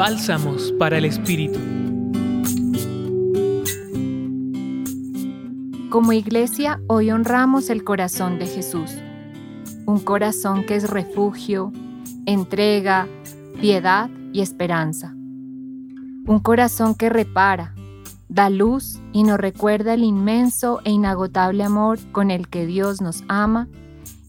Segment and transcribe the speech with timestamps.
[0.00, 1.58] Bálsamos para el Espíritu.
[5.90, 8.92] Como iglesia, hoy honramos el corazón de Jesús.
[9.84, 11.70] Un corazón que es refugio,
[12.24, 13.08] entrega,
[13.60, 15.12] piedad y esperanza.
[15.12, 17.74] Un corazón que repara,
[18.30, 23.22] da luz y nos recuerda el inmenso e inagotable amor con el que Dios nos
[23.28, 23.68] ama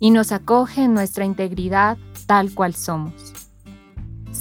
[0.01, 3.40] y nos acoge en nuestra integridad tal cual somos.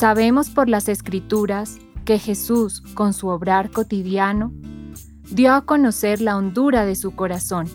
[0.01, 4.51] Sabemos por las escrituras que Jesús, con su obrar cotidiano,
[5.31, 7.69] dio a conocer la hondura de su corazón,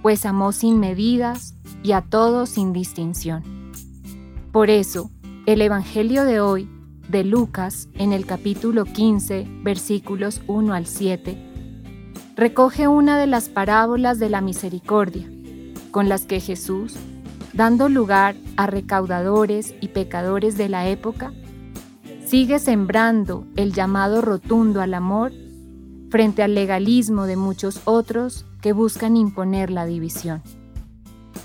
[0.00, 3.42] pues amó sin medidas y a todos sin distinción.
[4.52, 5.10] Por eso,
[5.44, 6.66] el Evangelio de hoy,
[7.10, 11.36] de Lucas, en el capítulo 15, versículos 1 al 7,
[12.36, 15.28] recoge una de las parábolas de la misericordia,
[15.90, 16.96] con las que Jesús,
[17.52, 21.34] dando lugar a recaudadores y pecadores de la época,
[22.30, 25.32] sigue sembrando el llamado rotundo al amor
[26.10, 30.40] frente al legalismo de muchos otros que buscan imponer la división.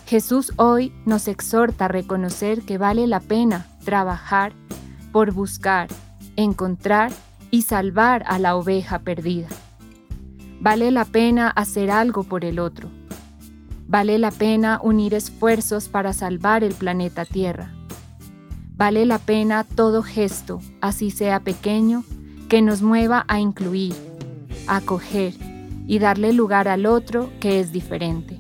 [0.06, 4.54] Jesús hoy nos exhorta a reconocer que vale la pena trabajar
[5.12, 5.88] por buscar,
[6.36, 7.12] encontrar
[7.50, 9.48] y salvar a la oveja perdida.
[10.62, 12.92] Vale la pena hacer algo por el otro.
[13.88, 17.74] Vale la pena unir esfuerzos para salvar el planeta Tierra.
[18.78, 22.04] Vale la pena todo gesto, así sea pequeño,
[22.50, 23.96] que nos mueva a incluir,
[24.68, 25.34] acoger
[25.88, 28.38] y darle lugar al otro que es diferente.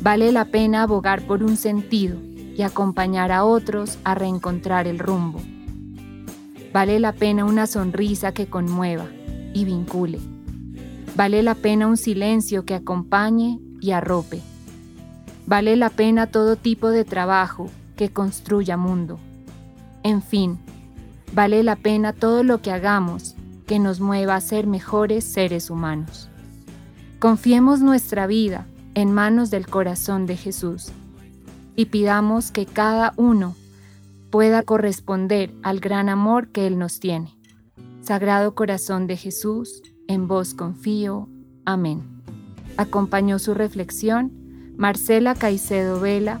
[0.00, 2.16] Vale la pena abogar por un sentido
[2.56, 5.42] y acompañar a otros a reencontrar el rumbo.
[6.72, 9.04] Vale la pena una sonrisa que conmueva
[9.52, 10.20] y vincule.
[11.14, 14.40] Vale la pena un silencio que acompañe y arrope.
[15.46, 17.68] Vale la pena todo tipo de trabajo
[18.02, 19.20] que construya mundo.
[20.02, 20.58] En fin,
[21.32, 26.28] vale la pena todo lo que hagamos que nos mueva a ser mejores seres humanos.
[27.20, 30.88] Confiemos nuestra vida en manos del corazón de Jesús
[31.76, 33.54] y pidamos que cada uno
[34.30, 37.36] pueda corresponder al gran amor que Él nos tiene.
[38.00, 41.28] Sagrado Corazón de Jesús, en vos confío.
[41.64, 42.02] Amén.
[42.76, 44.32] Acompañó su reflexión
[44.76, 46.40] Marcela Caicedo Vela,